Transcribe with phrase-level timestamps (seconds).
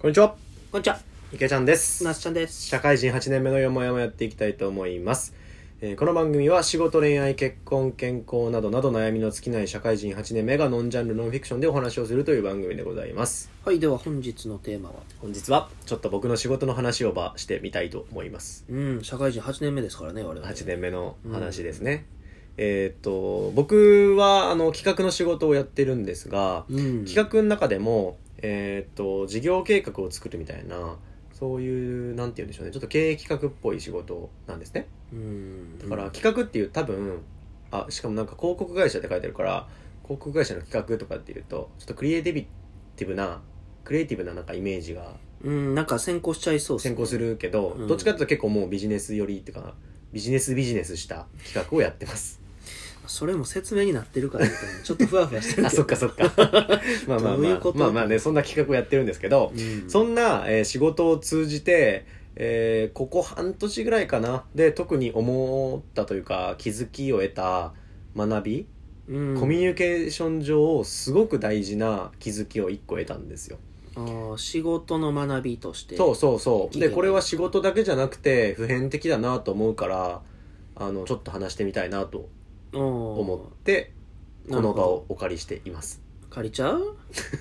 [0.00, 0.36] こんにちは。
[0.70, 1.00] こんにちは、
[1.32, 2.04] 池ちゃんです。
[2.04, 2.68] なすちゃんです。
[2.68, 5.34] 社会人8年目のよもやもやっていきたいと思います、
[5.80, 13.50] えーこの番組は仕事恋愛結婚健康などなど悩みの尽きない社会人8年目がノンジャンルノンフィクションでお話をするという番組でございます。
[13.64, 18.66] はい、では本日のテーマは、本日はちょっと僕の仕事の話をばしてみたいと思います。
[18.70, 20.46] うん、社会人8年目ですからね、我々。
[20.46, 22.06] 8年目の話ですね、
[22.56, 27.04] えーっと僕はあの企画の仕事をやってるんですが、うん。
[27.04, 30.96] 企画の中でも、えーっと事業計画を作るみたいな
[31.32, 32.72] そういうなんて言うんでしょうね。
[32.72, 34.88] ちょっと経営企画っぽい仕事なんですね。
[35.12, 35.78] うん。
[35.78, 37.22] だから企画っていう多分
[37.70, 39.68] あしかもなんか広告会社って書いてあるから
[40.02, 42.46] 広告会社の企画とかっていうとちょっとクリエイティ
[43.06, 43.40] ブブな
[43.84, 45.12] クリエイティブななんかイメージが
[45.44, 47.16] うん、なんか先行しちゃいそうっ先行す。
[47.16, 47.86] るけど、うん。
[47.86, 49.74] どっちかっていうと結構もうビジネス寄りっていうか
[50.12, 52.40] ビジネスビジネスした企画をやってます
[53.08, 55.70] それも説明になってるからみたいな、ちょっとふわふわしてるあ。
[55.70, 56.24] そっかそっか。
[57.06, 57.72] まあまあまあ。
[57.74, 59.90] まあまあねそんな企画をやってるんですけど、うん。
[59.90, 64.44] そんな、えー仕事を通じて、えーここ半年ぐらいかな。
[64.54, 67.72] で特に思ったというか気づきを得た
[68.16, 68.66] 学び、
[69.08, 73.58] うん、コミュニケーション上すごく大事な気づきを1個得たんですよ。
[73.96, 75.96] あー仕事の学びとして。
[75.96, 76.78] そうそうそう。
[76.78, 80.22] でこれは仕事だけじゃなくて普遍的だなと思うから
[80.76, 82.28] あのちょっと話してみたいなと
[82.72, 83.92] 思思って
[84.50, 86.96] この場をお借りしています借りちゃう？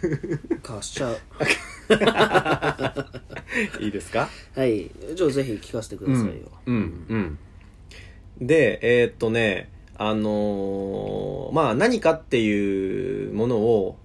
[0.63, 1.17] 貸しちゃう。
[3.83, 4.29] いいですか？
[4.55, 4.89] はい。
[5.15, 6.33] じゃあぜひ聞かせてくださいよ。
[6.65, 7.37] うんうん
[8.39, 13.97] でえーっとねあのーまあ何かっていうものを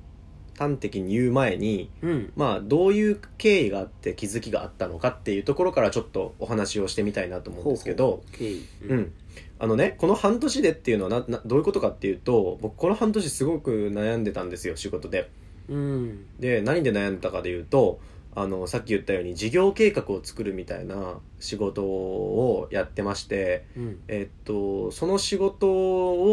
[0.59, 2.33] 端的に言う前にうん。
[2.37, 8.67] まあどういう経緯があって気づきがあったのかっていうところからちょっとお話をしてみたいなと思うんですけどほうほう経緯。
[8.89, 9.13] うん、
[9.59, 15.31] あのねこの半年でっていうのはななどういうことかっていうと僕この半年すごく悩んでたんですよ仕事で
[15.69, 16.27] うん。
[16.41, 18.01] で何で悩んだかでいうと
[18.35, 24.01] あのさっき言ったように事業計画を作るみたいな仕事をやってましてうん。
[24.09, 25.69] えっとその仕事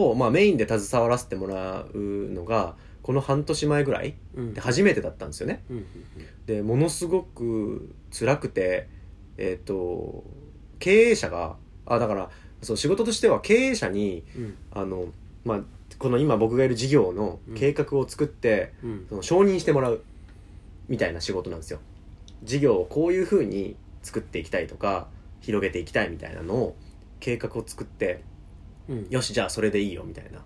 [0.10, 2.00] を、まあ、メインで携わらせてもらう
[2.30, 4.54] のがこの半年前ぐらいうん。
[4.54, 5.64] で初めてだったんですよね。
[6.46, 8.88] でものすごく辛くて
[9.38, 10.24] えっと
[10.80, 12.30] 経営者があだから
[12.62, 14.58] そう仕事としては経営者にうん。
[14.72, 15.06] あの、
[15.46, 15.62] まあ、
[15.98, 19.06] この今僕がいる事業の計画を作って、うん。
[19.10, 20.02] その承認してもらう
[20.88, 21.80] みたいな仕事なんですよ。
[22.44, 25.08] 事業をこういうふうに作っていきたいとか
[25.42, 26.76] 広げていきたいみたいなのを
[27.20, 28.24] 計画を作って
[28.88, 29.08] うん。
[29.10, 30.44] よしじゃあそれでいいよみたいな。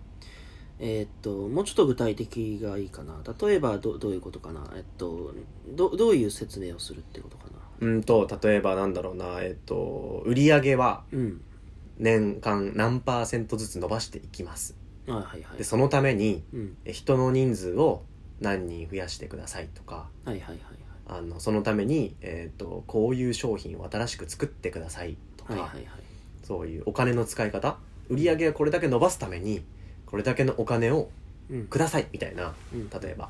[0.79, 3.21] えーっともうちょっと具体的がいいかな。
[3.41, 4.71] 例えばどどういうことかな。
[4.75, 5.33] えっと
[5.69, 7.87] どどういう説明をするってことかな。
[7.87, 9.41] うんと例えばなんだろうな。
[9.41, 11.41] えっと売り上げはうん
[12.03, 14.75] 年間何パーセントずつ伸ばしていきます。
[15.07, 15.57] はいはいはい。
[15.57, 16.77] でそのためにうん。
[16.83, 18.03] え人の人数を
[18.41, 20.57] 何人増やしてくださいとかはいはいはい
[21.05, 25.85] あのそのために、えー、とこういう商品を新しく作ってくださいとか、はいはいはい。
[26.43, 27.77] そういうお金の使い方
[28.09, 29.63] 売り上げをこれだけ伸ばすために
[30.05, 31.09] これだけのお金を
[31.49, 31.67] うん。
[31.67, 32.89] くださいみたいなうん。
[32.89, 33.29] 例えば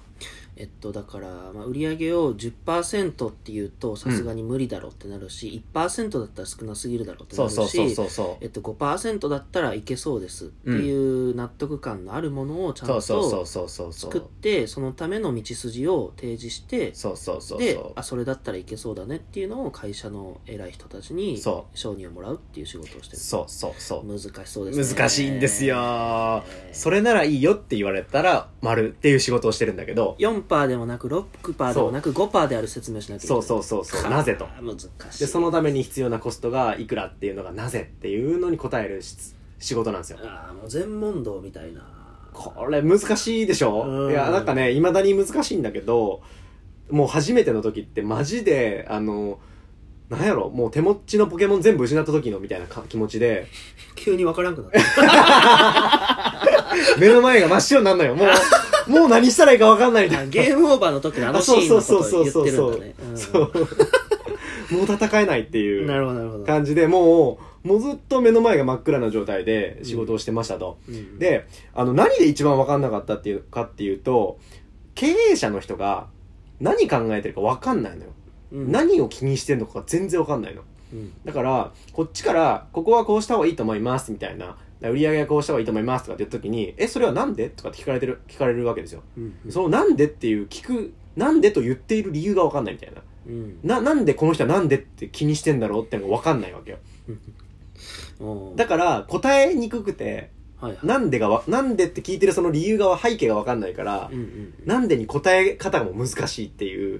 [0.56, 8.44] えっとだから、まあ、売り上げを10%っていうとさすがに無理だろうってなるし、1%だったら少なすぎるだろうってなるしそうそうそうそうそう。
[8.44, 23.22] えっと、5%だったらいけそうですっていう納得感のあるものをちゃんと作っうてそのための道筋を提示してそうそうそうあそれだったらいけそうだねっていうのを会社の偉い人たちにそ承認をもらうっていう仕事をしてる。
[23.22, 24.08] そうそうそう。
[24.08, 25.00] 難しそうですね。
[25.00, 25.76] 難しいんですよ。
[25.76, 26.44] ー。
[26.72, 30.16] それならいいよって言われたら丸っていう仕事をしてるんだけど。
[30.20, 33.44] 4%でもなく6%でもなく5%である説明しなきゃいけない。
[33.44, 34.12] そうそうそうそう。
[34.12, 34.48] なぜと。
[34.62, 35.20] 難しい。
[35.20, 39.16] でそのために必要なコストがいくらっていうのがなぜっていうのに答えるし
[39.60, 40.20] 仕事なんですよ。
[40.24, 41.82] ああもう全問答みたいな。
[42.34, 43.84] これ難しいでしょ。
[43.84, 44.12] うん。
[44.12, 46.22] いやなんかねいまだに難しいんだけど
[46.90, 49.40] もう初めての時ってマジであの
[50.10, 53.48] なんやろもう手持ちのポケモン全部失った時のみたいなか気持ちで
[53.96, 56.44] 急に分からんくなった。
[57.00, 58.16] 目の前が真っ白になるのよ。
[58.16, 58.28] もう
[58.88, 60.32] もう何したらいいか分かんないみたいな。
[60.32, 62.96] ゲームオーバーの時のあのシーンのことを言ってるんだね。
[63.10, 63.52] うんそう
[64.72, 66.46] もう戦えないっていうなるほどなるほど。
[66.46, 71.20] 感じでもうもうずっと目の前が真っ暗な状態で仕事をしてましたと、うん。
[71.20, 74.40] であの何で一番分かんなかったっていうかっていうと
[74.96, 76.08] 経営者の人が
[76.60, 78.12] 何考えてるか分かんないのよ、
[78.54, 78.72] うん。
[78.72, 80.62] 何を気にしてるのかが全然分かんないの。
[80.94, 81.14] うん。
[81.24, 84.58] だからこっちからここはこうした方がいいと思いますみたいな
[84.90, 87.50] 売り上げはこうした方がいいと思いますとかって言った時にえそれはなんで？
[87.50, 89.02] とかって聞かれてる聞かれるわけですよ。
[89.18, 89.34] うん。
[89.50, 93.02] そのなんでっていう聞くなんでと言っている理由が分かんないみたいな。
[93.28, 93.60] うん。
[93.64, 96.78] ななんでこの人はなんでって気にしてんだろうってのが分かんないわけよ。
[98.20, 100.88] うんだから答えにくくてはいはい。
[100.88, 107.00] なんでがわなんでって聞いてるその理由が背景が分かんないからうんうんなんでに答え方も難しいっていう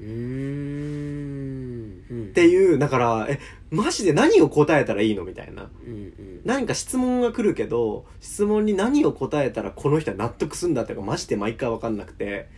[2.30, 3.40] っていうだからえ
[3.72, 5.70] マジで何を答えたらいいのみたいな。
[5.86, 6.42] うんうん。
[6.46, 12.50] 何か質問が来るけど質問に何を答えたらこの人は納得すんだっていうかマジで毎回分かんなくて。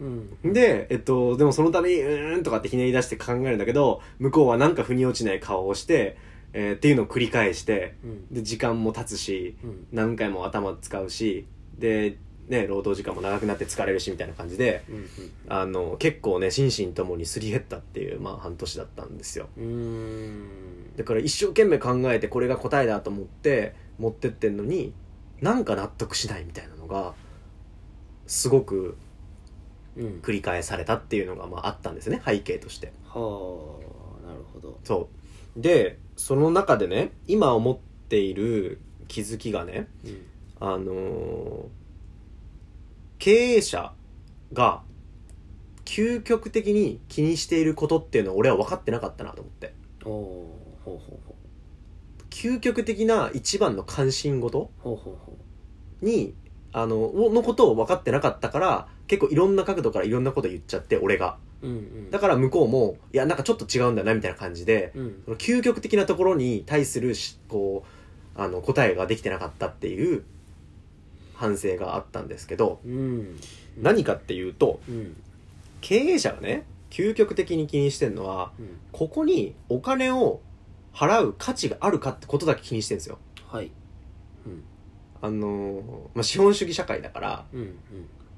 [0.00, 0.04] う
[0.48, 0.52] ん。
[0.52, 6.16] で、えっと、でもそのためにうーんとかってひねり出して考えるんだけど向こうはなんか腑に落ちない顔をして、
[6.54, 8.34] えーっていうのを繰り返してうん。
[8.34, 9.86] で時間も経つしうん。
[9.92, 11.46] 何回も頭使うし
[11.78, 12.16] で
[12.48, 15.08] ね労働時間も長くなって疲れるしみたいな感じでうん
[15.48, 19.48] あの結構ね心身ともにすり減ったっていう、まあ、半年だったんですよ。
[19.56, 20.96] うんうん。
[20.96, 24.92] だから一生懸命考えてこれが答えだと思って持ってってんのに
[25.40, 27.14] なんか納得しないみたいなのが
[28.26, 28.96] すごく
[29.96, 30.20] うん。
[30.22, 32.92] 繰り返されたっていうのがまああったんですね背景として。
[33.06, 33.14] は
[34.24, 34.78] あなるほど。
[34.84, 35.08] そ
[35.56, 35.60] う。
[35.60, 37.78] でその中でね今思っ
[38.08, 40.26] ている気づきがねうん。
[40.60, 41.81] あのー
[43.22, 43.92] 経営者
[44.52, 44.82] が
[45.84, 49.74] 究極的に気にしていることっていうのは俺は分かってなかったなと思って。
[50.02, 51.36] ほうほうほ
[52.30, 55.14] 究極的な一番の関心事うほうほう。
[55.14, 55.36] ほ
[56.00, 56.34] に
[56.72, 61.38] あののことを分かってなかったから結構いろんな角度からいろんなこと言っちゃって俺が。
[61.62, 62.10] ううんうん。
[62.10, 65.22] だから向こうもいやなんかちょっと違うんだなみたいな感じでうん。
[65.26, 67.84] その究極的なところに対するしこ
[68.36, 70.24] うあの答えができてなかったっていう
[71.42, 73.36] 反省があったんですけどうん。
[73.76, 75.16] 何かっていうとうん。
[75.80, 78.78] 経営者がね究極的に気にしてるのはうん。
[78.92, 80.40] ここにお金を
[80.94, 83.18] 払う価値があるかってことだけ気にしてるんですよ。
[83.48, 83.72] はい。
[84.46, 84.62] うん。
[85.20, 87.76] あの、まあ、資本主義社会だからうんうん。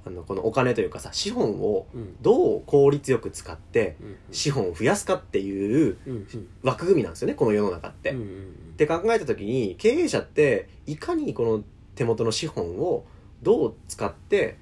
[0.06, 2.16] あのこのお金というかさ資本をうん。
[2.22, 6.48] どう効率よく使ってうん資本を増やすかっていううんうん。
[6.62, 8.12] 枠組みなんですよねこの世の中って。
[8.12, 8.26] うんうん。
[8.74, 13.04] って考えた時に経営者っていかにこの手元の資本を
[13.42, 14.56] どう使って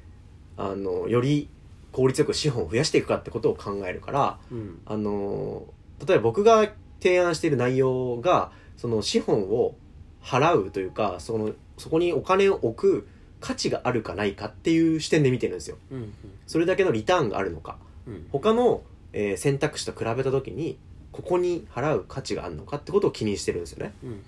[0.57, 1.49] あのより
[1.93, 4.81] 効率よく資本を増やしていくかってことを考えるからうん。
[4.87, 5.65] あの
[6.07, 6.69] 例えば僕が
[7.01, 9.75] 提案している内容がその資本を
[10.23, 13.09] 払うというかそのそこにお金を置く
[13.41, 15.77] 価値があるかないかっていう視点で見てるんですよ。
[15.91, 16.13] うん
[16.47, 17.77] それだけのリターンがあるのか。
[18.07, 18.27] うん。
[18.31, 18.83] 他の、
[19.13, 20.79] えー選択肢と比べた時に
[21.13, 23.95] ここに払う価値があるのかってことを気にしてるんですよね。
[24.03, 24.23] うんうん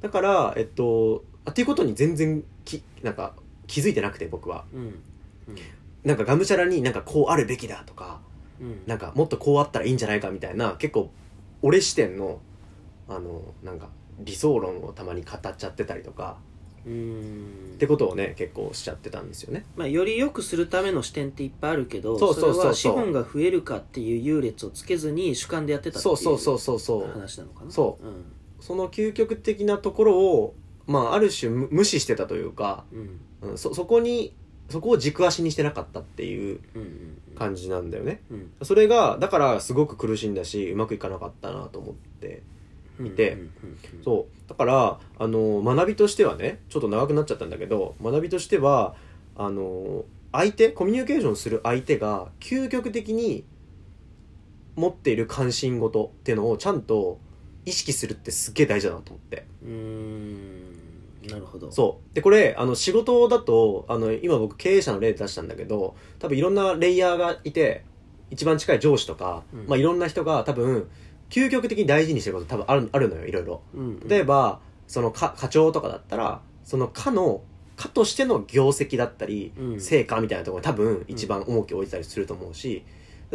[0.00, 3.34] だからえっとあっていうことに全然きなんか
[3.66, 4.64] 気づいてなくて僕は。
[4.72, 4.80] うん。
[4.80, 5.02] うん。
[6.04, 8.20] なんかがむしゃらになんかこうあるべきだとか
[8.60, 8.82] うん。
[8.86, 11.10] なんかもっとこうあったらいいんじゃないかみたいな結構
[11.62, 12.40] 俺視点の
[13.08, 13.88] あのなんか
[14.18, 16.38] 理想論をたまに語っちゃってたりとか
[16.86, 17.72] うん。
[17.74, 19.64] ってことをね結構しちゃってたんですよね。
[19.76, 22.62] まあ、より良くするための視点っていっぱいあるけどそうそうそうそう。
[22.62, 27.12] れは資本が増えるかっていう優劣をつけずに主観でやってたっていうそうそうそうそうそう。
[27.12, 28.24] 話なのかな、そうん。
[28.60, 30.54] その究極的なところを
[30.86, 33.50] まあある種無無視してたというか、うん。
[33.50, 34.34] うん、そそこに
[34.70, 37.18] そこを軸足にしてなかったっていううんうん。
[37.36, 38.20] 感じなんだよね。
[38.30, 38.50] うん。
[38.62, 42.42] それがだからすごく苦しんだしうまくいかなかったなと思って
[43.00, 43.48] うんてうんうん。
[44.04, 44.48] そう。
[44.48, 48.94] だからあの学びとしてはねちょっと長くなっちゃったんだけど学びとしては
[49.36, 53.44] あの相手コミュニケーションする相手が究極的に
[54.76, 57.18] 持っている関心事っていうのをちゃんと
[57.64, 59.46] 意識するってすっげえ大事だなと思って。
[59.62, 60.53] うーん
[61.28, 61.70] なるほど。
[61.70, 62.14] そう。
[62.14, 67.84] でこれあの仕事だとあの今僕経営者の例出したんだけど多分いろんなレイヤーがいて
[68.30, 69.66] 一番近い上司とか、うん。
[69.66, 70.88] まあ、いろんな人が多分
[71.30, 73.62] 究極的に大事にしてること多分あるあるのよいろいろ。
[73.74, 74.08] うん。
[74.08, 77.42] 例えばその課課長とかだったらその課の
[77.76, 79.80] 課としての業績だったり、うん。
[79.80, 82.84] 成果みたいなところに多分一番重きを置いてたりすると思うし、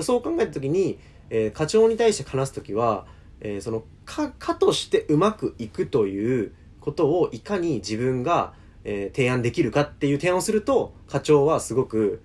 [0.02, 1.00] そう考えた時に、
[1.30, 3.06] えー課長に対して話す時は、
[3.42, 12.22] えーその課課としてうまくいくということをいかに自分が、えー提案できるかっていう提案をすると課長はすごく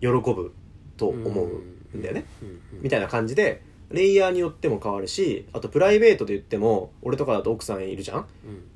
[0.00, 0.52] 喜ぶ
[0.96, 2.24] と思うんだよね。
[2.80, 8.18] みたいな感じでレイヤーによっても変わるしあとプライベートで言っても俺とかだと奥さんいるじゃん？
[8.18, 8.26] うん。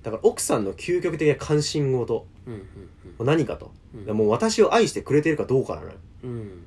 [0.02, 2.26] だから奥さんの究極的な関心事。
[3.18, 3.72] 何かと、
[4.06, 4.16] うん。
[4.16, 5.94] もう私を愛してくれているかどうかなのよ。
[6.22, 6.64] うん。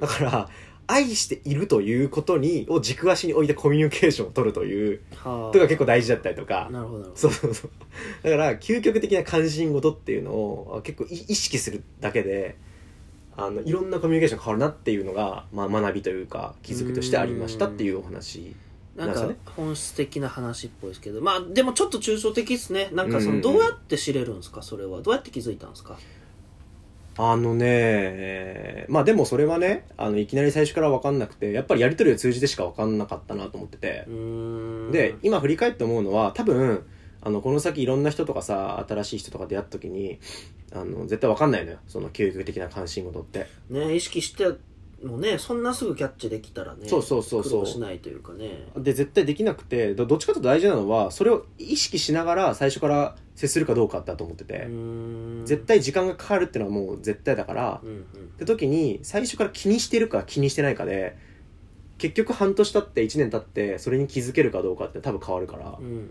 [0.00, 0.48] だから
[0.88, 5.52] 愛しているということにを軸足に置いてコミュニケーションを取るというはあ。
[5.52, 6.68] とか結構大事だったりとか。
[6.70, 7.12] なるほど。
[7.14, 7.70] そうそうそう。
[8.22, 12.56] だから究極的な関心事っていうのを結構い意識するだけで
[13.36, 18.54] あのいろんなコミュニケーション変わるなっていうのが、まあ、学びというか気づきとしてありましたっていうお話
[18.96, 21.20] なんか本質的な話っぽいですけど。
[21.20, 22.88] まあでもちょっと抽象的ですね。
[22.92, 24.62] なんかそうんうんのどうやって知れるんですか？
[24.62, 25.02] それは。
[25.02, 25.98] どうやって気づいたんですか？
[27.18, 34.06] あのね、まあでもそれはね、あの、いきなり最初から分かんなくて、やっぱりやりとりを通じてしか分かんなかったなと思ってて
[34.92, 36.86] で、今振り返って思うのは、多分、
[37.22, 40.18] あの、この先いろんな人とかさ、新しい人とか出会った時に、
[40.72, 41.78] あの、絶対分かんないのよ。
[41.86, 43.46] その究極的な関心事って。
[43.70, 44.44] ね意識して
[45.06, 47.60] もねそんなすぐキャッチできたらねそうそうそうそう。
[47.62, 48.68] 苦労しないというかね。
[48.76, 54.66] で絶対できなくてどどっちかというと大事なのはそれを意識しながら最初から接するかどうかだと思ってて、
[55.44, 58.00] 絶対時間がかかるっていうのはもう絶対だから、うんうん。
[58.00, 58.02] っ
[58.38, 61.16] て時に最初から気にしてるか気にしてないかで
[61.98, 66.06] 結局半年経って1年経ってそれに気づけるかどうかって多分変わるから、うんうんうん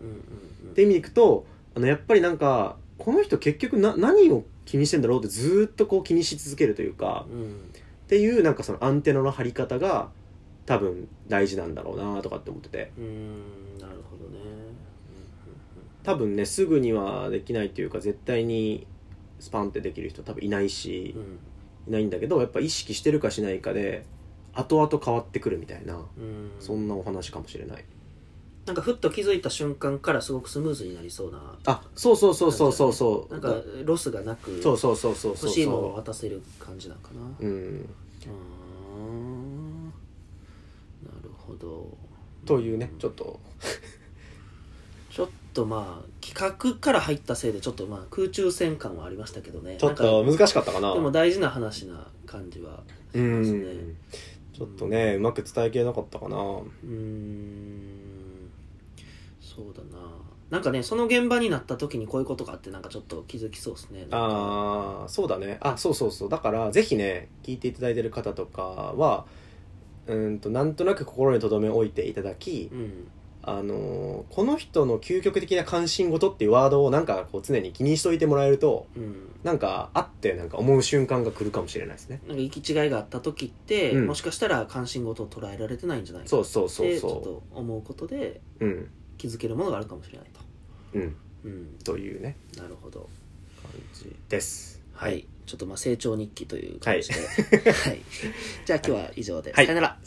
[0.72, 7.26] って意味でいくとあのやっぱりなんかこの人結局な何を気にしてんだろうってずーっとこう気にし続けるというか。
[7.32, 7.72] うんうん
[8.06, 10.10] っていうなんかそのアンテナの張り方が
[10.66, 12.92] 多分大事なんだろうなとかって思ってて。
[12.98, 14.40] うーんなるほどね。
[16.04, 18.86] 多分ねすぐにはできないっていうか絶対に
[19.40, 21.22] スパンってできる人多分いないしうん。
[21.22, 21.40] うん
[21.88, 24.06] いないんだけどやっぱ意識してるかしないかで
[24.54, 26.52] 後々変わってくるみたいなうん。
[26.60, 27.86] そんなお話かもしれない
[28.66, 33.32] なんかふっと気づいた瞬間からすごくスムーズになりそうなあそうそうそうそうそうそう。
[33.32, 33.54] なんか
[33.84, 37.22] ロスがなくそうそうそうそう欲しいものを渡せる感じなのかな。
[37.40, 37.78] うん。
[37.78, 37.84] な
[41.24, 41.96] るほど。
[42.46, 43.40] というねちょっと。
[45.12, 49.78] ちょっとまあ企画から入ったせいでちょっとまあ空中戦感はありましたけどね。
[49.80, 50.94] ちょっと難しかったかな。
[50.96, 52.82] でも大事な話な感じは
[53.14, 53.60] うしますね。
[53.60, 53.96] ん。
[54.54, 56.38] ちょっとねうまく伝えきれなかったかな。
[56.38, 57.65] うーん
[59.46, 60.04] そうだな。
[60.50, 64.08] なんかねその現場になった時にこういうことがあってなんかちょっと気づきそうですね。
[64.12, 65.58] ああそうだね。
[65.62, 66.30] あそうそうそう。
[66.30, 69.26] だからぜひね聞いていただいてる方とかは
[70.08, 73.08] うんとなんとなく心に留め置いていただきうん。
[73.48, 79.30] あのーこの人の究極的な関心事っていうワードをなんかこう常に気にしといてもらえるとうん。
[79.44, 82.22] なんかあってなんか思う瞬間が来るかもしれないですね。
[82.28, 84.08] なんか行き違いがあった時って、うん。
[84.08, 90.40] もしかしたら関心事を捉えられてないんじゃないかそうそうそうってちょっそと思うことでううん気づけるものがあるかもしれないと。
[90.94, 91.16] うん。
[91.46, 91.78] うん。
[91.84, 92.38] というね。
[92.58, 93.10] なるほど。
[93.62, 94.82] 感じです。
[94.94, 97.16] はい、ちょっとまあ成長日記という感じで。
[97.16, 98.02] はい、
[98.66, 99.66] じゃあ今日は以上で、はい。
[99.66, 100.00] さよなら